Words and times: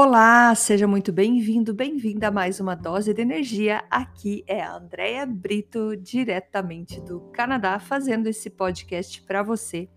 Olá, 0.00 0.54
seja 0.54 0.86
muito 0.86 1.10
bem-vindo, 1.10 1.74
bem-vinda 1.74 2.28
a 2.28 2.30
mais 2.30 2.60
uma 2.60 2.76
dose 2.76 3.12
de 3.12 3.20
energia. 3.20 3.84
Aqui 3.90 4.44
é 4.46 4.62
a 4.62 4.76
Andrea 4.76 5.26
Brito, 5.26 5.96
diretamente 5.96 7.00
do 7.00 7.18
Canadá, 7.32 7.80
fazendo 7.80 8.28
esse 8.28 8.48
podcast 8.48 9.20
para 9.22 9.42
você, 9.42 9.88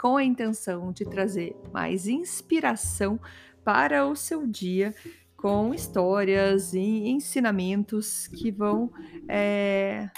com 0.00 0.16
a 0.16 0.24
intenção 0.24 0.90
de 0.92 1.04
trazer 1.04 1.54
mais 1.70 2.06
inspiração 2.06 3.20
para 3.62 4.06
o 4.06 4.16
seu 4.16 4.46
dia, 4.46 4.94
com 5.36 5.74
histórias 5.74 6.72
e 6.72 7.06
ensinamentos 7.06 8.26
que 8.28 8.50
vão 8.50 8.90
é, 9.28 10.08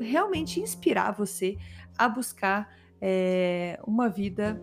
realmente 0.00 0.60
inspirar 0.60 1.12
você 1.12 1.58
a 1.98 2.08
buscar 2.08 2.74
é, 3.02 3.78
uma 3.86 4.08
vida 4.08 4.58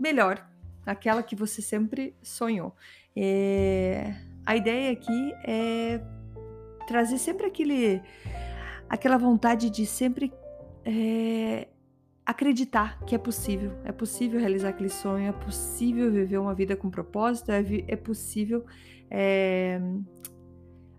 melhor 0.00 0.50
aquela 0.86 1.22
que 1.22 1.36
você 1.36 1.62
sempre 1.62 2.14
sonhou. 2.22 2.74
É, 3.14 4.14
a 4.44 4.56
ideia 4.56 4.92
aqui 4.92 5.32
é 5.44 6.00
trazer 6.86 7.18
sempre 7.18 7.46
aquele, 7.46 8.02
aquela 8.88 9.16
vontade 9.16 9.70
de 9.70 9.86
sempre 9.86 10.32
é, 10.84 11.68
acreditar 12.24 13.00
que 13.04 13.14
é 13.14 13.18
possível, 13.18 13.72
é 13.84 13.92
possível 13.92 14.40
realizar 14.40 14.70
aquele 14.70 14.88
sonho, 14.88 15.28
é 15.28 15.32
possível 15.32 16.10
viver 16.10 16.38
uma 16.38 16.54
vida 16.54 16.76
com 16.76 16.90
propósito, 16.90 17.50
é, 17.50 17.62
é 17.88 17.96
possível 17.96 18.64
é, 19.10 19.80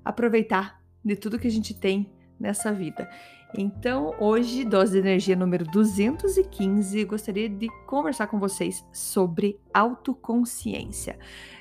aproveitar 0.04 0.82
de 1.04 1.16
tudo 1.16 1.40
que 1.40 1.48
a 1.48 1.52
gente 1.52 1.74
tem 1.74 2.12
nessa 2.40 2.72
vida. 2.72 3.10
Então, 3.56 4.16
hoje, 4.20 4.66
dose 4.66 4.94
de 4.94 4.98
energia 4.98 5.36
número 5.36 5.64
215, 5.66 7.06
gostaria 7.06 7.48
de 7.48 7.68
conversar 7.86 8.26
com 8.26 8.40
vocês 8.40 8.84
sobre 8.92 9.60
autoconsciência. 9.72 11.20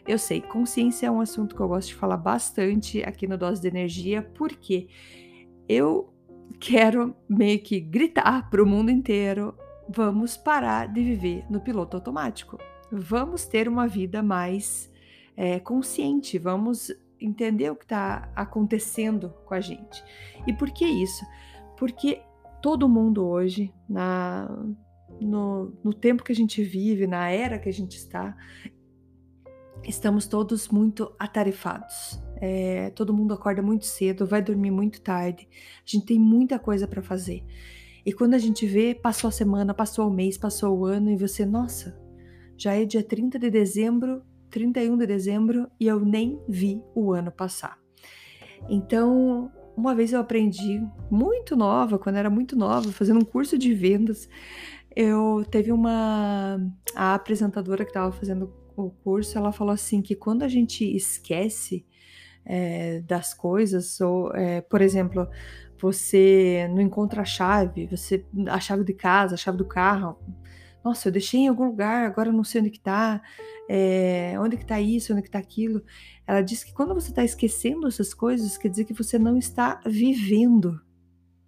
Eu 0.09 0.17
sei, 0.17 0.41
consciência 0.41 1.07
é 1.07 1.11
um 1.11 1.21
assunto 1.21 1.55
que 1.55 1.61
eu 1.61 1.69
gosto 1.69 1.89
de 1.89 1.95
falar 1.95 2.17
bastante 2.17 3.03
aqui 3.03 3.27
no 3.27 3.37
Dose 3.37 3.61
de 3.61 3.69
Energia, 3.69 4.23
porque 4.35 4.89
eu 5.69 6.11
quero 6.59 7.15
meio 7.29 7.61
que 7.63 7.79
gritar 7.79 8.49
para 8.49 8.63
o 8.63 8.67
mundo 8.67 8.91
inteiro: 8.91 9.55
vamos 9.87 10.35
parar 10.35 10.89
de 10.89 11.03
viver 11.03 11.45
no 11.51 11.61
piloto 11.61 11.99
automático. 11.99 12.59
Vamos 12.91 13.45
ter 13.45 13.69
uma 13.69 13.87
vida 13.87 14.23
mais 14.23 14.91
é, 15.37 15.61
consciente, 15.61 16.39
vamos 16.39 16.91
entender 17.21 17.71
o 17.71 17.77
que 17.77 17.85
está 17.85 18.31
acontecendo 18.35 19.35
com 19.45 19.53
a 19.53 19.61
gente. 19.61 20.03
E 20.47 20.53
por 20.55 20.71
que 20.71 20.87
isso? 20.87 21.25
Porque 21.83 22.23
todo 22.63 22.89
mundo 22.89 23.27
hoje, 23.27 23.75
na, 23.89 24.49
no, 25.21 25.77
no 25.83 25.93
tempo 25.93 26.23
que 26.23 26.31
a 26.31 26.35
gente 26.35 26.63
vive, 26.63 27.09
na 27.09 27.29
era 27.29 27.59
que 27.59 27.69
a 27.69 27.73
gente 27.73 27.97
está, 27.97 28.37
estamos 29.83 30.29
todos 30.29 30.69
muito 30.69 31.13
atarefados. 31.19 32.23
É, 32.37 32.91
todo 32.91 33.13
mundo 33.13 33.35
acorda 33.35 33.61
muito 33.63 33.85
cedo, 33.85 34.25
vai 34.25 34.41
dormir 34.41 34.71
muito 34.71 35.01
tarde. 35.01 35.49
A 35.85 35.91
gente 35.91 36.07
tem 36.07 36.21
muita 36.21 36.57
coisa 36.57 36.87
para 36.87 37.03
fazer. 37.03 37.45
E 38.07 38.13
quando 38.13 38.35
a 38.35 38.39
gente 38.39 38.65
vê, 38.65 38.95
passou 38.95 39.27
a 39.27 39.33
semana, 39.33 39.75
passou 39.75 40.07
o 40.07 40.15
mês, 40.15 40.39
passou 40.39 40.79
o 40.79 40.87
ano 40.87 41.11
e 41.11 41.17
você, 41.17 41.45
nossa, 41.45 42.01
já 42.57 42.77
é 42.77 42.85
dia 42.85 43.03
30 43.03 43.41
de 43.41 43.51
dezembro, 43.51 44.23
31 44.51 44.99
de 44.99 45.07
dezembro 45.09 45.69
e 45.81 45.89
eu 45.89 45.99
nem 45.99 46.41
vi 46.49 46.81
o 46.95 47.13
ano 47.13 47.33
passar. 47.33 47.77
Então, 48.69 49.51
uma 49.77 49.95
vez 49.95 50.13
eu 50.13 50.21
aprendi, 50.21 50.83
muito 51.11 51.57
nova, 51.57 51.99
quando 51.99 52.17
era 52.17 52.31
muito 52.31 52.57
nova, 52.57 52.93
fazendo 52.93 53.21
um 53.21 53.25
curso 53.25 53.57
de 53.57 53.75
vendas, 53.75 54.29
eu 54.95 55.45
teve 55.51 55.73
uma 55.73 56.61
a 56.95 57.15
apresentadora 57.15 57.85
que 57.85 57.91
estava 57.91 58.13
fazendo 58.13 58.53
o 58.77 58.91
curso, 58.91 59.37
ela 59.37 59.53
falou 59.53 59.73
assim 59.73 60.03
que 60.03 60.15
quando 60.15 60.43
a 60.43 60.49
gente 60.49 60.85
esquece 60.85 61.87
é, 62.45 63.01
das 63.01 63.33
coisas, 63.33 64.01
ou 64.01 64.33
é, 64.35 64.61
por 64.61 64.81
exemplo, 64.81 65.29
você 65.81 66.69
não 66.71 66.81
encontra 66.81 67.23
a 67.23 67.25
chave, 67.25 67.87
você 67.87 68.25
a 68.49 68.61
chave 68.61 68.85
de 68.85 68.93
casa, 68.93 69.35
a 69.35 69.39
chave 69.39 69.59
do 69.59 69.65
carro, 69.65 70.17
nossa, 70.85 71.09
eu 71.09 71.13
deixei 71.13 71.41
em 71.41 71.49
algum 71.49 71.65
lugar, 71.65 72.07
agora 72.07 72.29
eu 72.29 72.33
não 72.33 72.45
sei 72.45 72.61
onde 72.61 72.71
que 72.71 72.81
tá, 72.81 73.23
é, 73.69 74.35
onde 74.39 74.57
que 74.57 74.67
tá 74.67 74.81
isso, 74.81 75.13
onde 75.13 75.23
que 75.23 75.31
tá 75.31 75.39
aquilo. 75.39 75.83
Ela 76.27 76.43
diz 76.43 76.65
que 76.65 76.73
quando 76.73 76.95
você 76.95 77.11
está 77.11 77.25
esquecendo 77.25 77.87
essas 77.87 78.13
coisas, 78.13 78.59
quer 78.59 78.69
dizer 78.69 78.85
que 78.85 78.93
você 78.93 79.19
não 79.19 79.37
está 79.37 79.81
vivendo 79.87 80.81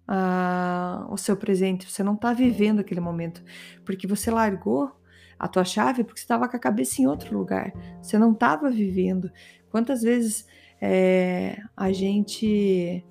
ah, 0.07 1.05
o 1.09 1.17
seu 1.17 1.35
presente, 1.35 1.91
você 1.91 2.03
não 2.03 2.13
está 2.13 2.33
vivendo 2.33 2.79
aquele 2.79 3.01
momento, 3.01 3.43
porque 3.83 4.07
você 4.07 4.31
largou 4.31 4.91
a 5.37 5.47
tua 5.47 5.65
chave 5.65 6.03
porque 6.03 6.19
você 6.19 6.25
estava 6.25 6.47
com 6.47 6.55
a 6.55 6.59
cabeça 6.59 7.01
em 7.01 7.07
outro 7.07 7.37
lugar, 7.37 7.73
você 8.01 8.17
não 8.17 8.31
estava 8.31 8.69
vivendo. 8.69 9.29
Quantas 9.69 10.01
vezes 10.01 10.47
é, 10.81 11.57
a 11.75 11.91
gente 11.91 13.03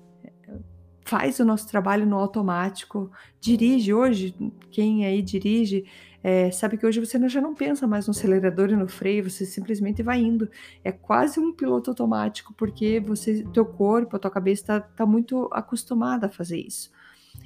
faz 1.05 1.39
o 1.39 1.45
nosso 1.45 1.67
trabalho 1.67 2.05
no 2.05 2.17
automático, 2.17 3.11
dirige 3.39 3.93
hoje, 3.93 4.35
quem 4.71 5.05
aí 5.05 5.21
dirige, 5.21 5.85
é, 6.27 6.49
sabe 6.49 6.75
que 6.75 6.83
hoje 6.87 6.99
você 6.99 7.19
já 7.29 7.39
não 7.39 7.53
pensa 7.53 7.85
mais 7.85 8.07
no 8.07 8.11
acelerador 8.11 8.71
e 8.71 8.75
no 8.75 8.87
freio, 8.87 9.29
você 9.29 9.45
simplesmente 9.45 10.01
vai 10.01 10.19
indo. 10.19 10.49
É 10.83 10.91
quase 10.91 11.39
um 11.39 11.53
piloto 11.53 11.91
automático, 11.91 12.51
porque 12.57 12.99
você, 12.99 13.45
teu 13.53 13.63
corpo, 13.63 14.15
a 14.15 14.19
tua 14.19 14.31
cabeça 14.31 14.61
está 14.63 14.79
tá 14.79 15.05
muito 15.05 15.47
acostumada 15.53 16.25
a 16.25 16.29
fazer 16.31 16.57
isso. 16.57 16.91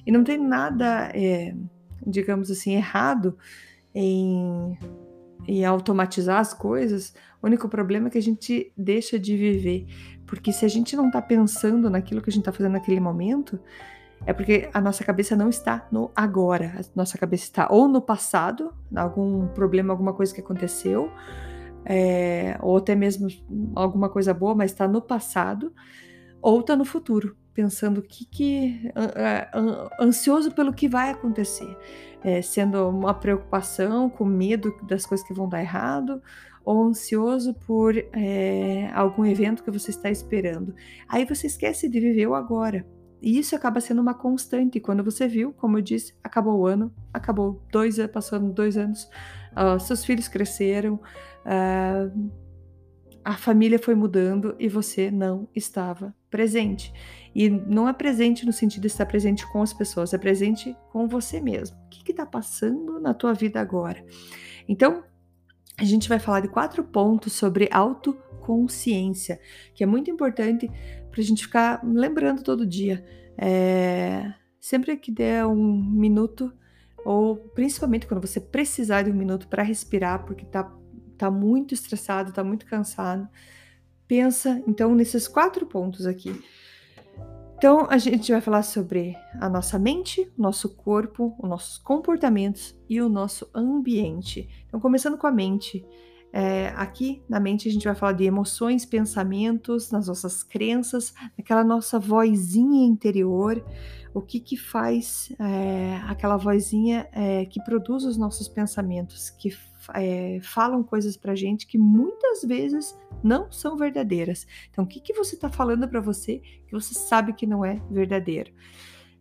E 0.08 0.14
não 0.14 0.24
tem 0.24 0.38
nada, 0.38 1.12
é, 1.14 1.54
digamos 2.08 2.50
assim, 2.50 2.72
errado 2.74 3.38
em, 3.94 4.78
em 5.46 5.66
automatizar 5.66 6.40
as 6.40 6.54
coisas. 6.54 7.14
O 7.42 7.48
único 7.48 7.68
problema 7.68 8.08
é 8.08 8.12
que 8.12 8.18
a 8.18 8.22
gente 8.22 8.72
deixa 8.78 9.20
de 9.20 9.36
viver. 9.36 9.88
Porque 10.26 10.54
se 10.54 10.64
a 10.64 10.70
gente 10.70 10.96
não 10.96 11.08
está 11.08 11.22
pensando 11.22 11.90
naquilo 11.90 12.22
que 12.22 12.30
a 12.30 12.32
gente 12.32 12.44
está 12.44 12.54
fazendo 12.54 12.72
naquele 12.72 13.02
momento, 13.02 13.60
é 14.26 14.34
porque 14.34 14.70
a 14.74 14.82
nossa 14.82 15.04
cabeça 15.04 15.36
não 15.36 15.50
está 15.50 15.88
no 15.92 16.12
agora. 16.16 16.74
A 16.78 16.82
nossa 16.96 17.18
cabeça 17.18 17.44
está 17.44 17.68
ou 17.70 17.88
no 17.88 18.02
passado, 18.02 18.74
algum 18.96 19.48
problema, 19.48 19.94
alguma 19.94 20.14
coisa 20.14 20.34
que 20.34 20.42
aconteceu, 20.42 21.12
é, 21.86 22.58
ou 22.62 22.78
até 22.78 22.96
mesmo 22.96 23.28
alguma 23.76 24.10
coisa 24.10 24.34
boa, 24.34 24.54
mas 24.54 24.72
está 24.72 24.88
no 24.88 25.02
passado, 25.02 25.74
ou 26.42 26.60
está 26.60 26.76
no 26.76 26.86
futuro, 26.86 27.36
pensando 27.54 28.02
que, 28.02 28.26
que 28.26 28.92
ansioso 30.00 30.52
pelo 30.52 30.74
que 30.74 30.88
vai 30.88 31.10
acontecer, 31.12 31.76
é, 32.24 32.42
sendo 32.42 32.90
uma 32.90 33.14
preocupação, 33.14 34.10
com 34.10 34.26
medo 34.26 34.76
das 34.84 35.06
coisas 35.06 35.26
que 35.26 35.34
vão 35.34 35.48
dar 35.48 35.62
errado, 35.62 36.22
ou 36.64 36.84
ansioso 36.84 37.54
por 37.66 37.98
é, 37.98 38.92
algum 38.94 39.26
evento 39.26 39.64
que 39.64 39.72
você 39.72 39.90
está 39.92 40.10
esperando. 40.10 40.76
Aí 41.08 41.26
você 41.26 41.48
esquece 41.48 41.90
de 41.90 42.00
viver 42.00 42.28
o 42.28 42.36
agora. 42.36 42.86
E 43.22 43.38
isso 43.38 43.56
acaba 43.56 43.82
sendo 43.82 44.02
uma 44.02 44.14
constante. 44.14 44.80
Quando 44.80 45.04
você 45.04 45.28
viu, 45.28 45.52
como 45.54 45.78
eu 45.78 45.82
disse, 45.82 46.14
acabou 46.24 46.60
o 46.60 46.66
ano, 46.66 46.94
acabou 47.14 47.62
dois 47.72 48.00
anos, 48.00 48.12
passando 48.12 48.52
dois 48.52 48.78
anos, 48.78 49.10
uh, 49.54 49.80
seus 49.80 50.06
filhos 50.06 50.28
cresceram, 50.28 50.96
uh, 50.96 52.30
a 53.24 53.36
família 53.36 53.78
foi 53.78 53.96
mudando 53.96 54.56
e 54.58 54.68
você 54.68 55.12
não 55.12 55.48
estava 55.56 56.16
presente. 56.30 56.94
E 57.36 57.50
não 57.50 57.88
é 57.88 57.94
presente 57.94 58.46
no 58.46 58.54
sentido 58.54 58.82
de 58.82 58.88
estar 58.88 59.06
presente 59.06 59.46
com 59.52 59.62
as 59.62 59.74
pessoas, 59.74 60.14
é 60.14 60.18
presente 60.18 60.76
com 60.92 61.08
você 61.08 61.40
mesmo. 61.40 61.78
O 61.86 61.90
que 61.90 62.12
está 62.12 62.26
passando 62.26 63.00
na 63.00 63.14
tua 63.14 63.34
vida 63.34 63.60
agora? 63.60 64.04
Então, 64.68 65.04
a 65.78 65.84
gente 65.84 66.10
vai 66.10 66.20
falar 66.20 66.42
de 66.42 66.48
quatro 66.48 66.84
pontos 66.84 67.34
sobre 67.34 67.70
autoconsciência, 67.72 69.40
que 69.74 69.84
é 69.84 69.88
muito 69.88 70.12
importante 70.12 70.70
para 71.12 71.22
a 71.22 71.24
gente 71.24 71.44
ficar 71.44 71.82
lembrando 71.84 72.44
todo 72.44 72.66
dia. 72.66 73.06
É, 73.38 74.34
sempre 74.60 74.96
que 74.98 75.12
der 75.12 75.46
um 75.46 75.82
minuto, 75.82 76.52
ou 77.06 77.36
principalmente 77.36 78.08
quando 78.08 78.26
você 78.26 78.40
precisar 78.40 79.04
de 79.04 79.12
um 79.12 79.16
minuto 79.16 79.48
para 79.48 79.64
respirar, 79.64 80.26
porque 80.26 80.46
tá, 80.46 80.72
tá 81.18 81.32
muito 81.32 81.74
estressado, 81.74 82.34
tá 82.34 82.44
muito 82.44 82.66
cansado, 82.66 83.28
pensa 84.08 84.62
então 84.68 84.94
nesses 84.96 85.28
quatro 85.28 85.66
pontos 85.66 86.06
aqui. 86.06 86.36
Então, 87.60 87.88
a 87.90 87.98
gente 87.98 88.32
vai 88.32 88.40
falar 88.40 88.64
sobre 88.64 89.18
a 89.34 89.50
nossa 89.50 89.78
mente, 89.78 90.22
o 90.38 90.42
nosso 90.42 90.70
corpo, 90.78 91.36
os 91.38 91.50
nossos 91.50 91.78
comportamentos 91.78 92.74
e 92.88 93.02
o 93.02 93.10
nosso 93.10 93.50
ambiente. 93.54 94.48
Então, 94.66 94.80
começando 94.80 95.18
com 95.18 95.28
a 95.28 95.32
mente. 95.32 95.86
É, 96.32 96.68
aqui 96.76 97.24
na 97.28 97.40
mente 97.40 97.68
a 97.68 97.72
gente 97.72 97.86
vai 97.86 97.96
falar 97.96 98.14
de 98.14 98.24
emoções, 98.24 98.86
pensamentos, 98.86 99.92
nas 99.92 100.08
nossas 100.08 100.44
crenças, 100.44 101.14
naquela 101.38 101.64
nossa 101.64 102.00
vozinha 102.00 102.86
interior, 102.86 103.64
o 104.14 104.22
que 104.22 104.40
que 104.40 104.58
faz 104.58 105.32
é, 105.40 105.96
aquela 106.08 106.38
vozinha 106.38 107.08
é, 107.12 107.46
que 107.46 107.64
produz 107.64 108.04
os 108.04 108.18
nossos 108.18 108.48
pensamentos, 108.48 109.30
que 109.30 109.50
é, 109.96 110.40
falam 110.42 110.84
coisas 110.84 111.18
para 111.18 111.36
gente 111.36 111.66
que 111.66 111.78
muitas 111.78 112.44
vezes 112.44 112.98
não 113.24 113.52
são 113.52 113.76
verdadeiras. 113.76 114.46
Então, 114.70 114.84
o 114.84 114.88
que 114.88 115.00
que 115.00 115.14
você 115.14 115.36
está 115.36 115.50
falando 115.50 115.88
para 115.88 116.02
você 116.02 116.40
que 116.68 116.74
você 116.74 116.94
sabe 116.94 117.34
que 117.34 117.48
não 117.48 117.66
é 117.66 117.82
verdadeiro? 117.90 118.52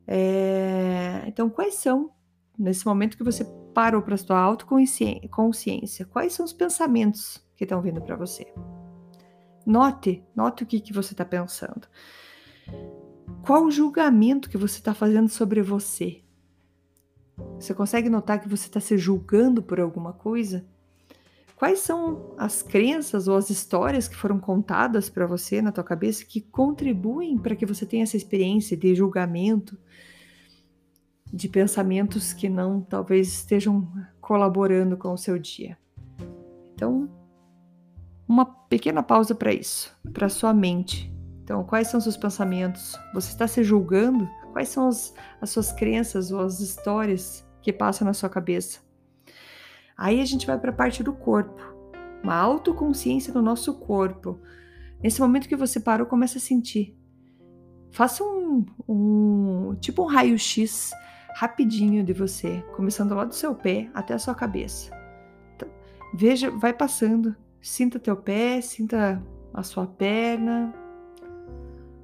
É, 0.06 1.24
então, 1.26 1.48
quais 1.48 1.74
são 1.74 2.10
nesse 2.58 2.84
momento 2.84 3.16
que 3.16 3.24
você 3.24 3.44
parou 3.74 4.02
para 4.02 4.16
sua 4.16 4.38
autoconsciência, 4.38 6.06
quais 6.06 6.32
são 6.32 6.44
os 6.44 6.52
pensamentos 6.52 7.42
que 7.56 7.64
estão 7.64 7.80
vindo 7.80 8.00
para 8.00 8.16
você? 8.16 8.46
Note, 9.64 10.24
note 10.34 10.62
o 10.62 10.66
que, 10.66 10.80
que 10.80 10.92
você 10.92 11.12
está 11.12 11.24
pensando. 11.24 11.86
Qual 13.42 13.64
o 13.64 13.70
julgamento 13.70 14.48
que 14.48 14.56
você 14.56 14.78
está 14.78 14.94
fazendo 14.94 15.28
sobre 15.28 15.62
você? 15.62 16.22
Você 17.58 17.74
consegue 17.74 18.08
notar 18.08 18.40
que 18.40 18.48
você 18.48 18.66
está 18.66 18.80
se 18.80 18.96
julgando 18.96 19.62
por 19.62 19.78
alguma 19.80 20.12
coisa? 20.12 20.66
Quais 21.54 21.80
são 21.80 22.34
as 22.38 22.62
crenças 22.62 23.26
ou 23.26 23.36
as 23.36 23.50
histórias 23.50 24.06
que 24.06 24.14
foram 24.14 24.38
contadas 24.38 25.10
para 25.10 25.26
você 25.26 25.60
na 25.60 25.72
tua 25.72 25.82
cabeça 25.82 26.24
que 26.24 26.40
contribuem 26.40 27.36
para 27.36 27.56
que 27.56 27.66
você 27.66 27.84
tenha 27.84 28.04
essa 28.04 28.16
experiência 28.16 28.76
de 28.76 28.94
julgamento, 28.94 29.76
de 31.32 31.48
pensamentos 31.48 32.32
que 32.32 32.48
não 32.48 32.80
talvez 32.80 33.28
estejam 33.28 33.90
colaborando 34.20 34.96
com 34.96 35.12
o 35.12 35.18
seu 35.18 35.38
dia? 35.38 35.78
Então, 36.74 37.10
uma 38.26 38.44
pequena 38.44 39.02
pausa 39.02 39.34
para 39.34 39.52
isso, 39.52 39.96
para 40.12 40.28
sua 40.28 40.52
mente. 40.52 41.12
Então, 41.42 41.64
quais 41.64 41.88
são 41.88 42.00
seus 42.00 42.16
pensamentos? 42.16 42.94
Você 43.14 43.30
está 43.30 43.48
se 43.48 43.64
julgando? 43.64 44.28
Quais 44.52 44.68
são 44.68 44.88
as, 44.88 45.14
as 45.40 45.50
suas 45.50 45.72
crenças 45.72 46.30
ou 46.30 46.40
as 46.40 46.60
histórias 46.60 47.46
que 47.62 47.72
passam 47.72 48.06
na 48.06 48.12
sua 48.12 48.28
cabeça? 48.28 48.80
Aí 49.96 50.20
a 50.20 50.24
gente 50.24 50.46
vai 50.46 50.58
para 50.58 50.70
a 50.70 50.74
parte 50.74 51.02
do 51.02 51.12
corpo, 51.12 51.60
uma 52.22 52.34
autoconsciência 52.34 53.32
do 53.32 53.42
nosso 53.42 53.74
corpo. 53.80 54.40
Nesse 55.02 55.20
momento 55.20 55.48
que 55.48 55.56
você 55.56 55.80
parou, 55.80 56.06
começa 56.06 56.38
a 56.38 56.40
sentir. 56.40 56.96
Faça 57.90 58.22
um, 58.22 58.66
um 58.86 59.74
tipo 59.80 60.02
um 60.02 60.06
raio-x 60.06 60.92
rapidinho 61.34 62.02
de 62.04 62.12
você, 62.12 62.62
começando 62.74 63.14
lá 63.14 63.24
do 63.24 63.34
seu 63.34 63.54
pé 63.54 63.90
até 63.94 64.14
a 64.14 64.18
sua 64.18 64.34
cabeça. 64.34 64.90
Então, 65.54 65.68
veja, 66.14 66.50
vai 66.50 66.72
passando 66.72 67.36
Sinta 67.60 67.98
teu 67.98 68.16
pé, 68.16 68.60
sinta 68.60 69.22
a 69.52 69.62
sua 69.62 69.86
perna, 69.86 70.72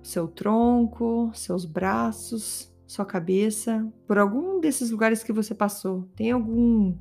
seu 0.03 0.26
tronco, 0.26 1.31
seus 1.32 1.65
braços, 1.65 2.73
sua 2.87 3.05
cabeça, 3.05 3.87
por 4.06 4.19
algum 4.19 4.61
desses 4.61 4.91
lugares 4.91 5.23
que 5.23 5.32
você 5.32 5.55
passou. 5.55 6.09
Tem 6.17 6.32
algum 6.32 6.97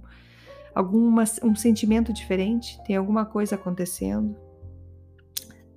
alguma 0.74 1.24
um 1.44 1.56
sentimento 1.56 2.14
diferente? 2.14 2.80
Tem 2.86 2.96
alguma 2.96 3.25
coisa 3.25 3.56
acontecendo? 3.56 4.36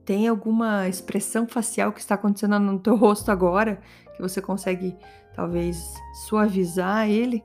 Tem 0.05 0.29
alguma 0.29 0.87
expressão 0.89 1.49
facial 1.49 1.93
que 1.93 2.01
está 2.01 2.15
acontecendo 2.15 2.59
no 2.61 2.79
teu 2.79 2.95
rosto 2.95 3.31
agora 3.31 3.81
que 4.15 4.23
você 4.23 4.41
consegue 4.41 4.97
talvez 5.37 5.95
suavizar 6.27 7.09
ele? 7.09 7.45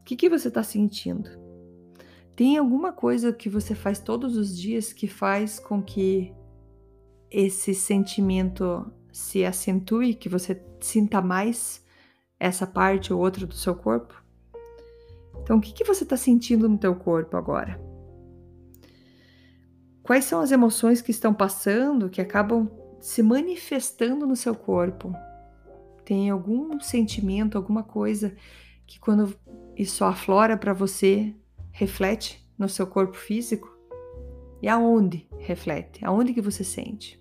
O 0.00 0.04
que, 0.04 0.14
que 0.14 0.28
você 0.28 0.48
está 0.48 0.62
sentindo? 0.62 1.30
Tem 2.36 2.58
alguma 2.58 2.92
coisa 2.92 3.32
que 3.32 3.48
você 3.48 3.74
faz 3.74 3.98
todos 3.98 4.36
os 4.36 4.56
dias 4.56 4.92
que 4.92 5.08
faz 5.08 5.58
com 5.58 5.82
que 5.82 6.34
esse 7.30 7.74
sentimento 7.74 8.92
se 9.10 9.44
acentue, 9.46 10.14
que 10.14 10.28
você 10.28 10.62
sinta 10.78 11.22
mais 11.22 11.82
essa 12.38 12.66
parte 12.66 13.12
ou 13.12 13.18
outra 13.18 13.46
do 13.46 13.54
seu 13.54 13.74
corpo? 13.74 14.22
Então, 15.42 15.56
o 15.56 15.60
que, 15.60 15.72
que 15.72 15.84
você 15.84 16.04
está 16.04 16.16
sentindo 16.16 16.68
no 16.68 16.76
teu 16.76 16.94
corpo 16.94 17.36
agora? 17.36 17.80
Quais 20.02 20.26
são 20.26 20.40
as 20.40 20.52
emoções 20.52 21.00
que 21.00 21.10
estão 21.10 21.32
passando, 21.32 22.10
que 22.10 22.20
acabam 22.20 22.70
se 23.00 23.22
manifestando 23.22 24.26
no 24.26 24.36
seu 24.36 24.54
corpo? 24.54 25.14
Tem 26.06 26.30
algum 26.30 26.78
sentimento, 26.78 27.58
alguma 27.58 27.82
coisa 27.82 28.36
que 28.86 28.96
quando 28.96 29.36
isso 29.76 30.04
aflora 30.04 30.56
para 30.56 30.72
você, 30.72 31.34
reflete 31.72 32.48
no 32.56 32.68
seu 32.68 32.86
corpo 32.86 33.16
físico? 33.16 33.76
E 34.62 34.68
aonde 34.68 35.28
reflete? 35.36 36.04
Aonde 36.04 36.32
que 36.32 36.40
você 36.40 36.62
sente? 36.62 37.20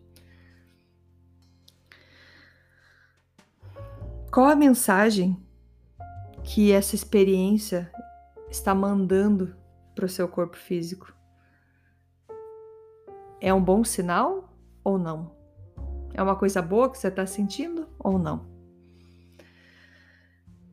Qual 4.32 4.48
a 4.48 4.56
mensagem 4.56 5.36
que 6.44 6.72
essa 6.72 6.94
experiência 6.94 7.92
está 8.52 8.76
mandando 8.76 9.56
para 9.96 10.06
o 10.06 10.10
seu 10.10 10.28
corpo 10.28 10.58
físico? 10.58 11.12
É 13.42 13.52
um 13.52 13.64
bom 13.64 13.84
sinal 13.84 14.54
ou 14.84 15.00
não? 15.00 15.36
É 16.14 16.22
uma 16.22 16.36
coisa 16.36 16.62
boa 16.62 16.88
que 16.92 17.00
você 17.00 17.08
está 17.08 17.26
sentindo 17.26 17.90
ou 17.98 18.20
não? 18.20 18.55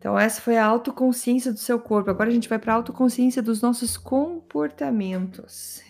Então, 0.02 0.18
essa 0.18 0.40
foi 0.40 0.56
a 0.56 0.66
autoconsciência 0.66 1.52
do 1.52 1.60
seu 1.60 1.78
corpo. 1.78 2.10
Agora 2.10 2.28
a 2.28 2.32
gente 2.32 2.48
vai 2.48 2.58
para 2.58 2.72
a 2.72 2.74
autoconsciência 2.74 3.40
dos 3.40 3.62
nossos 3.62 3.96
comportamentos. 3.96 5.80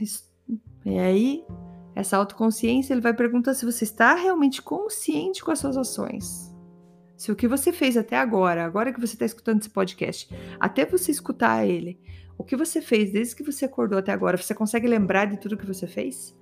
E 0.85 0.99
aí, 0.99 1.43
essa 1.95 2.19
autoconsciência, 2.19 2.93
ele 2.93 3.01
vai 3.01 3.15
perguntar 3.15 3.55
se 3.55 3.65
você 3.65 3.85
está 3.85 4.15
realmente 4.15 4.61
consciente 4.61 5.43
com 5.43 5.51
as 5.51 5.61
suas 5.61 5.79
ações. 5.79 6.55
Se 7.17 7.33
o 7.33 7.35
que 7.35 7.49
você 7.49 7.73
fez 7.73 7.97
até 7.97 8.19
agora, 8.19 8.67
agora 8.67 8.93
que 8.93 9.01
você 9.01 9.15
está 9.15 9.25
escutando 9.25 9.61
esse 9.61 9.71
podcast, 9.71 10.29
até 10.61 10.85
você 10.85 11.11
escutar 11.11 11.67
ele, 11.67 11.99
o 12.37 12.45
que 12.45 12.55
você 12.55 12.83
fez 12.83 13.13
desde 13.13 13.35
que 13.35 13.43
você 13.43 13.65
acordou 13.65 13.99
até 13.99 14.13
agora, 14.13 14.37
você 14.37 14.55
consegue 14.55 14.87
lembrar 14.87 15.25
de 15.25 15.39
tudo 15.39 15.57
que 15.57 15.65
você 15.65 15.87
fez? 15.87 16.37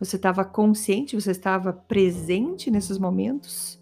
Você 0.00 0.16
estava 0.16 0.42
consciente? 0.42 1.20
Você 1.20 1.32
estava 1.32 1.70
presente 1.74 2.70
nesses 2.70 2.96
momentos? 2.96 3.78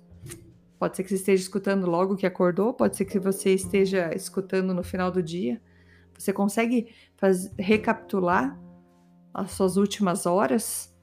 Pode 0.79 0.97
ser 0.97 1.05
que 1.05 1.11
você 1.11 1.17
esteja 1.17 1.43
escutando 1.43 1.87
logo 1.87 2.17
que 2.17 2.27
acordou, 2.27 2.75
pode 2.75 2.97
ser 2.97 3.05
que 3.05 3.19
você 3.19 3.55
esteja 3.55 4.15
escutando 4.15 4.75
no 4.75 4.83
final 4.83 5.11
do 5.11 5.23
dia. 5.23 5.61
Você 6.19 6.33
consegue 6.33 6.93
faz, 7.17 7.51
recapitular 7.59 8.59
as 9.33 9.53
suas 9.53 9.77
últimas 9.77 10.27
horas? 10.27 10.95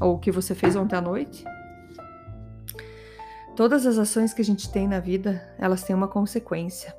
Ou 0.00 0.14
o 0.14 0.18
que 0.18 0.30
você 0.30 0.54
fez 0.54 0.74
ontem 0.74 0.96
à 0.96 1.00
noite? 1.00 1.44
Todas 3.56 3.86
as 3.86 3.98
ações 3.98 4.34
que 4.34 4.42
a 4.42 4.44
gente 4.44 4.70
tem 4.70 4.88
na 4.88 4.98
vida, 4.98 5.54
elas 5.58 5.84
têm 5.84 5.94
uma 5.94 6.08
consequência. 6.08 6.96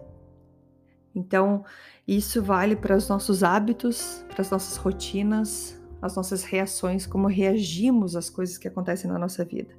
Então, 1.14 1.66
isso 2.08 2.42
vale 2.42 2.76
para 2.76 2.96
os 2.96 3.10
nossos 3.10 3.44
hábitos, 3.44 4.26
para 4.30 4.42
as 4.42 4.50
nossas 4.50 4.78
rotinas, 4.78 5.82
as 6.02 6.16
nossas 6.16 6.44
reações, 6.44 7.06
como 7.06 7.28
reagimos 7.28 8.16
às 8.16 8.30
coisas 8.30 8.58
que 8.58 8.68
acontecem 8.68 9.10
na 9.10 9.20
nossa 9.20 9.44
vida. 9.44 9.74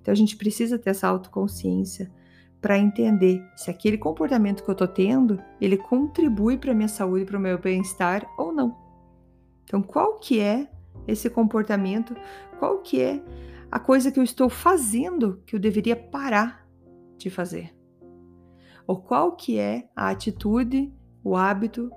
Então 0.00 0.12
a 0.12 0.16
gente 0.16 0.36
precisa 0.36 0.78
ter 0.78 0.90
essa 0.90 1.08
autoconsciência 1.08 2.10
para 2.60 2.78
entender 2.78 3.44
se 3.56 3.70
aquele 3.70 3.96
comportamento 3.96 4.64
que 4.64 4.68
eu 4.68 4.72
estou 4.72 4.88
tendo, 4.88 5.40
ele 5.60 5.76
contribui 5.76 6.58
para 6.58 6.74
minha 6.74 6.88
saúde, 6.88 7.24
para 7.24 7.38
o 7.38 7.40
meu 7.40 7.58
bem-estar 7.58 8.26
ou 8.36 8.52
não. 8.52 8.76
Então 9.64 9.82
qual 9.82 10.18
que 10.18 10.40
é 10.40 10.68
esse 11.06 11.30
comportamento? 11.30 12.16
Qual 12.58 12.78
que 12.78 13.00
é 13.00 13.22
a 13.70 13.78
coisa 13.78 14.10
que 14.10 14.18
eu 14.18 14.24
estou 14.24 14.48
fazendo 14.48 15.42
que 15.46 15.54
eu 15.54 15.60
deveria 15.60 15.94
parar 15.94 16.66
de 17.16 17.30
fazer? 17.30 17.74
Ou 18.86 18.96
qual 18.96 19.36
que 19.36 19.58
é 19.58 19.88
a 19.94 20.08
atitude, 20.08 20.92
o 21.22 21.36
hábito 21.36 21.90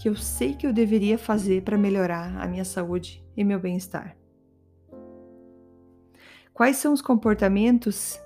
que 0.00 0.08
eu 0.08 0.16
sei 0.16 0.54
que 0.54 0.66
eu 0.66 0.72
deveria 0.72 1.18
fazer 1.18 1.62
para 1.62 1.76
melhorar 1.76 2.36
a 2.38 2.48
minha 2.48 2.64
saúde 2.64 3.22
e 3.36 3.44
meu 3.44 3.60
bem-estar? 3.60 4.16
Quais 6.52 6.76
são 6.76 6.92
os 6.92 7.00
comportamentos 7.00 8.20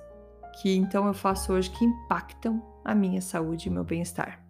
que 0.61 0.75
então 0.75 1.07
eu 1.07 1.13
faço 1.13 1.53
hoje 1.53 1.69
que 1.69 1.85
impactam 1.85 2.61
a 2.83 2.93
minha 2.93 3.21
saúde 3.21 3.67
e 3.67 3.71
meu 3.71 3.83
bem-estar? 3.83 4.43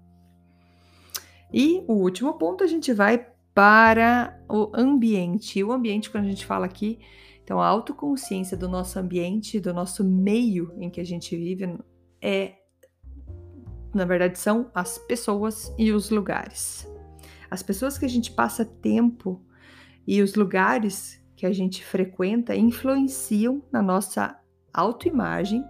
E 1.54 1.84
o 1.88 1.94
último 1.94 2.34
ponto 2.34 2.64
a 2.64 2.68
gente 2.68 2.92
vai 2.92 3.28
para 3.54 4.40
o 4.50 4.72
ambiente. 4.74 5.60
E 5.60 5.64
o 5.64 5.72
ambiente, 5.72 6.10
quando 6.10 6.26
a 6.26 6.30
gente 6.30 6.46
fala 6.46 6.66
aqui, 6.66 7.00
então 7.44 7.62
a 7.62 7.68
autoconsciência 7.68 8.58
do 8.58 8.68
nosso 8.68 9.00
ambiente, 9.00 9.60
do 9.60 9.74
nosso 9.74 10.04
meio 10.04 10.74
em 10.78 10.90
que 10.90 11.00
a 11.00 11.06
gente 11.06 11.36
vive, 11.36 11.78
é, 12.22 12.56
na 13.94 14.06
verdade, 14.06 14.38
são 14.38 14.70
as 14.76 14.98
pessoas 14.98 15.74
e 15.78 15.92
os 15.92 16.10
lugares. 16.10 16.88
As 17.50 17.64
pessoas 17.64 17.98
que 17.98 18.06
a 18.06 18.10
gente 18.10 18.32
passa 18.32 18.66
tempo 18.66 19.42
e 20.06 20.22
os 20.22 20.36
lugares 20.36 21.22
que 21.38 21.46
a 21.46 21.54
gente 21.54 21.86
frequenta 21.86 22.56
influenciam 22.56 23.62
na 23.72 23.80
nossa 23.80 24.38
autoimagem, 24.74 25.64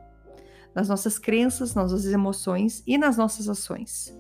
nas 0.74 0.88
nossas 0.88 1.20
crenças, 1.20 1.76
nas 1.76 1.92
nossas 1.92 2.12
emoções 2.12 2.82
e 2.88 2.98
nas 2.98 3.18
nossas 3.18 3.50
ações. 3.50 4.18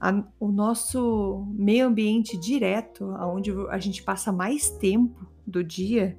A, 0.00 0.24
o 0.38 0.52
nosso 0.52 1.44
meio 1.50 1.88
ambiente 1.88 2.38
direto, 2.38 3.04
onde 3.20 3.50
a 3.68 3.80
gente 3.80 4.00
passa 4.00 4.30
mais 4.30 4.70
tempo 4.70 5.26
do 5.44 5.64
dia, 5.64 6.16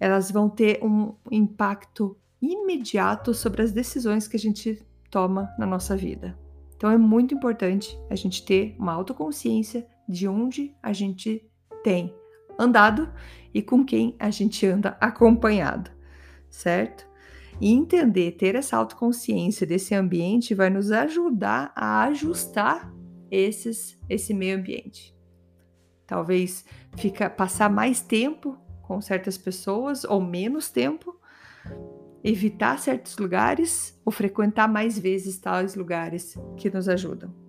elas 0.00 0.30
vão 0.30 0.48
ter 0.48 0.82
um 0.82 1.14
impacto 1.30 2.16
imediato 2.40 3.34
sobre 3.34 3.60
as 3.60 3.72
decisões 3.72 4.26
que 4.26 4.36
a 4.36 4.40
gente 4.40 4.82
toma 5.10 5.54
na 5.58 5.66
nossa 5.66 5.94
vida. 5.94 6.38
Então 6.76 6.90
é 6.90 6.96
muito 6.96 7.34
importante 7.34 8.00
a 8.08 8.14
gente 8.14 8.42
ter 8.42 8.74
uma 8.78 8.94
autoconsciência 8.94 9.86
de 10.08 10.26
onde 10.26 10.74
a 10.82 10.94
gente 10.94 11.46
tem 11.84 12.14
andado 12.58 13.12
e 13.54 13.62
com 13.62 13.84
quem 13.84 14.16
a 14.18 14.30
gente 14.30 14.66
anda 14.66 14.96
acompanhado, 15.00 15.90
certo? 16.50 17.06
E 17.60 17.72
entender, 17.72 18.32
ter 18.32 18.54
essa 18.54 18.76
autoconsciência 18.76 19.66
desse 19.66 19.94
ambiente 19.94 20.54
vai 20.54 20.70
nos 20.70 20.92
ajudar 20.92 21.72
a 21.74 22.04
ajustar 22.04 22.92
esses, 23.30 23.98
esse 24.08 24.32
meio 24.32 24.58
ambiente. 24.58 25.16
talvez 26.06 26.64
fica 26.96 27.28
passar 27.28 27.68
mais 27.68 28.00
tempo 28.00 28.56
com 28.82 29.00
certas 29.02 29.36
pessoas 29.36 30.04
ou 30.04 30.22
menos 30.22 30.70
tempo, 30.70 31.20
evitar 32.24 32.78
certos 32.78 33.18
lugares 33.18 34.00
ou 34.02 34.10
frequentar 34.10 34.66
mais 34.66 34.98
vezes 34.98 35.38
tais 35.38 35.74
lugares 35.74 36.34
que 36.56 36.70
nos 36.70 36.88
ajudam. 36.88 37.47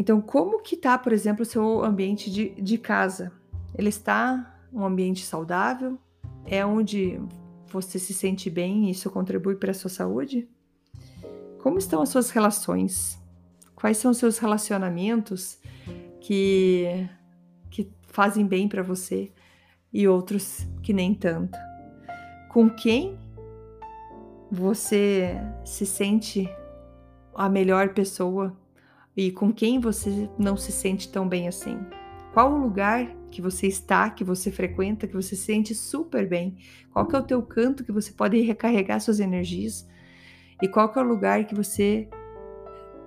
Então, 0.00 0.20
como 0.20 0.62
que 0.62 0.76
está, 0.76 0.96
por 0.96 1.12
exemplo, 1.12 1.42
o 1.42 1.44
seu 1.44 1.84
ambiente 1.84 2.30
de, 2.30 2.50
de 2.50 2.78
casa? 2.78 3.32
Ele 3.74 3.88
está 3.88 4.56
um 4.72 4.84
ambiente 4.84 5.24
saudável? 5.24 5.98
É 6.44 6.64
onde 6.64 7.20
você 7.66 7.98
se 7.98 8.14
sente 8.14 8.48
bem 8.48 8.86
e 8.86 8.90
isso 8.92 9.10
contribui 9.10 9.56
para 9.56 9.72
a 9.72 9.74
sua 9.74 9.90
saúde? 9.90 10.48
Como 11.60 11.78
estão 11.78 12.00
as 12.00 12.10
suas 12.10 12.30
relações? 12.30 13.20
Quais 13.74 13.96
são 13.96 14.12
os 14.12 14.18
seus 14.18 14.38
relacionamentos 14.38 15.58
que, 16.20 17.08
que 17.68 17.90
fazem 18.06 18.46
bem 18.46 18.68
para 18.68 18.84
você 18.84 19.32
e 19.92 20.06
outros 20.06 20.64
que 20.80 20.92
nem 20.92 21.12
tanto? 21.12 21.58
Com 22.50 22.70
quem 22.70 23.18
você 24.48 25.34
se 25.64 25.84
sente 25.84 26.48
a 27.34 27.48
melhor 27.48 27.92
pessoa 27.94 28.56
e 29.18 29.32
com 29.32 29.52
quem 29.52 29.80
você 29.80 30.30
não 30.38 30.56
se 30.56 30.70
sente 30.70 31.10
tão 31.10 31.28
bem 31.28 31.48
assim? 31.48 31.76
Qual 32.32 32.52
o 32.52 32.56
lugar 32.56 33.04
que 33.32 33.42
você 33.42 33.66
está, 33.66 34.08
que 34.08 34.22
você 34.22 34.48
frequenta, 34.48 35.08
que 35.08 35.12
você 35.12 35.34
se 35.34 35.42
sente 35.42 35.74
super 35.74 36.28
bem? 36.28 36.56
Qual 36.92 37.04
que 37.04 37.16
é 37.16 37.18
o 37.18 37.24
teu 37.24 37.42
canto 37.42 37.82
que 37.82 37.90
você 37.90 38.12
pode 38.12 38.40
recarregar 38.40 39.00
suas 39.00 39.18
energias? 39.18 39.84
E 40.62 40.68
qual 40.68 40.92
que 40.92 41.00
é 41.00 41.02
o 41.02 41.04
lugar 41.04 41.44
que 41.46 41.54
você 41.54 42.08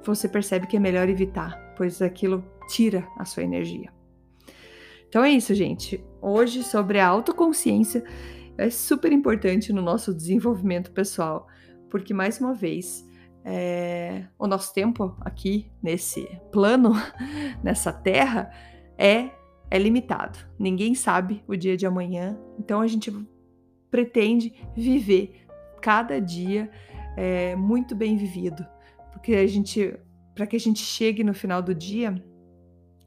você 0.04 0.28
percebe 0.28 0.68
que 0.68 0.76
é 0.76 0.80
melhor 0.82 1.08
evitar, 1.08 1.58
pois 1.78 2.02
aquilo 2.02 2.44
tira 2.68 3.08
a 3.18 3.24
sua 3.24 3.44
energia. 3.44 3.90
Então 5.08 5.24
é 5.24 5.32
isso, 5.32 5.56
gente. 5.56 6.04
Hoje 6.22 6.62
sobre 6.62 7.00
a 7.00 7.08
autoconsciência 7.08 8.04
é 8.58 8.70
super 8.70 9.14
importante 9.14 9.72
no 9.72 9.82
nosso 9.82 10.14
desenvolvimento 10.14 10.92
pessoal, 10.92 11.48
porque 11.90 12.14
mais 12.14 12.38
uma 12.42 12.54
vez 12.54 13.10
é, 13.44 14.26
o 14.38 14.48
nosso 14.48 14.74
tempo 14.74 15.16
aqui 15.22 15.72
nesse 15.82 16.28
plano, 16.52 16.94
nessa 17.64 17.92
terra, 17.92 18.52
é, 18.98 19.32
é 19.70 19.80
limitado. 19.80 20.38
Ninguém 20.60 20.94
sabe 20.94 21.44
o 21.48 21.56
dia 21.56 21.76
de 21.76 21.86
amanhã, 21.86 22.38
então 22.60 22.82
a 22.82 22.88
gente 22.88 23.12
pretende 23.90 24.54
viver 24.76 25.46
cada 25.82 26.22
dia 26.22 26.70
é, 27.18 27.56
muito 27.56 27.96
bem 27.96 28.16
vivido, 28.16 28.66
porque 29.12 29.36
a 29.36 29.48
gente, 29.48 29.94
para 30.36 30.46
que 30.46 30.56
a 30.56 30.60
gente 30.60 30.80
chegue 30.80 31.24
no 31.24 31.34
final 31.34 31.62
do 31.62 31.74
dia 31.74 32.24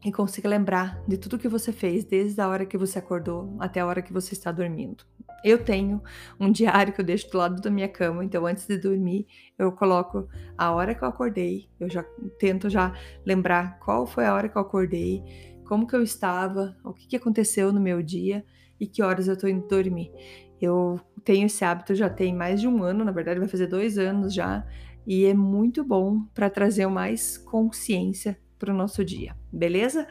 e 0.05 0.13
consiga 0.13 0.49
lembrar 0.49 1.03
de 1.09 1.17
tudo 1.17 1.39
que 1.39 1.49
você 1.49 1.73
fez 1.73 2.05
desde 2.05 2.41
a 2.41 2.49
hora 2.49 2.67
que 2.67 2.77
você 2.77 2.99
acordou 2.99 3.57
até 3.59 3.81
a 3.81 3.87
hora 3.87 4.03
que 4.03 4.13
você 4.13 4.35
está 4.35 4.53
dormindo. 4.53 5.05
Eu 5.45 5.63
tenho 5.63 6.03
um 6.41 6.51
diário 6.51 6.91
que 6.91 7.03
eu 7.03 7.05
deixo 7.05 7.31
do 7.31 7.37
lado 7.37 7.61
da 7.61 7.71
minha 7.71 7.87
cama, 7.87 8.25
então 8.25 8.47
antes 8.47 8.67
de 8.67 8.79
dormir 8.79 9.27
eu 9.59 9.71
coloco 9.71 10.27
a 10.57 10.73
hora 10.73 10.95
que 10.95 11.05
eu 11.05 11.09
acordei, 11.09 11.69
eu 11.79 11.91
já 11.91 12.03
tento 12.39 12.71
já 12.71 12.95
lembrar 13.27 13.79
qual 13.79 14.07
foi 14.07 14.25
a 14.25 14.33
hora 14.33 14.49
que 14.49 14.57
eu 14.57 14.63
acordei, 14.63 15.23
como 15.69 15.87
que 15.87 15.95
eu 15.95 16.03
estava, 16.03 16.75
o 16.83 16.95
que, 16.95 17.07
que 17.07 17.17
aconteceu 17.17 17.71
no 17.71 17.81
meu 17.81 18.03
dia 18.03 18.43
e 18.81 18.87
que 18.87 19.03
horas 19.03 19.29
eu 19.29 19.35
estou 19.35 19.51
indo 19.51 19.69
dormir. 19.69 20.11
Eu 20.59 20.99
tenho 21.23 21.45
esse 21.45 21.63
hábito 21.63 21.95
já 21.95 22.09
tem 22.09 22.35
mais 22.35 22.59
de 22.59 22.67
um 22.67 22.83
ano, 22.83 23.05
na 23.05 23.13
verdade 23.13 23.39
vai 23.39 23.49
fazer 23.49 23.67
dois 23.67 23.99
anos 23.99 24.33
já, 24.33 24.67
e 25.07 25.27
é 25.27 25.35
muito 25.35 25.85
bom 25.85 26.23
para 26.33 26.49
trazer 26.49 26.87
mais 26.87 27.37
consciência 27.37 28.39
para 28.59 28.73
o 28.73 28.77
nosso 28.77 29.05
dia, 29.05 29.37
beleza? 29.53 30.07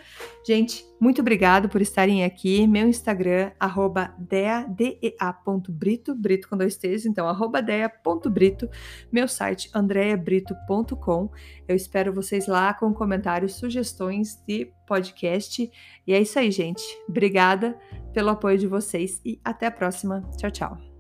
Gente, 0.45 0.85
muito 1.00 1.21
obrigado 1.21 1.69
por 1.69 1.81
estarem 1.81 2.23
aqui. 2.23 2.67
Meu 2.67 2.88
Instagram, 2.88 3.51
arroba 3.59 4.13
dea.brito, 4.17 6.15
brito 6.15 6.50
com 6.50 6.57
dois 6.57 6.77
T's, 6.77 7.05
então 7.05 7.27
arroba 7.27 7.62
dea.brito. 7.62 8.69
Meu 9.12 9.27
site, 9.27 9.69
andreabrito.com. 9.73 11.29
Eu 11.67 11.75
espero 11.75 12.13
vocês 12.13 12.47
lá 12.47 12.73
com 12.73 12.93
comentários, 12.93 13.55
sugestões 13.55 14.41
de 14.47 14.71
podcast. 14.88 15.69
E 16.05 16.13
é 16.13 16.21
isso 16.21 16.38
aí, 16.38 16.51
gente. 16.51 16.83
Obrigada 17.07 17.77
pelo 18.13 18.29
apoio 18.29 18.57
de 18.57 18.67
vocês 18.67 19.21
e 19.25 19.39
até 19.43 19.67
a 19.67 19.71
próxima. 19.71 20.21
Tchau, 20.38 20.51
tchau. 20.51 20.92